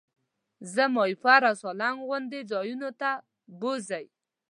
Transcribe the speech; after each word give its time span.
زه 0.73 0.83
ماهیپر 0.95 1.41
او 1.49 1.55
سالنګ 1.61 1.97
غوندې 2.07 2.39
ځایونو 2.51 2.89
ته 3.01 3.11
بوځئ. 3.59 4.05